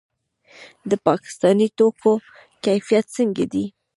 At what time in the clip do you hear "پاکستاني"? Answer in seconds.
1.07-1.67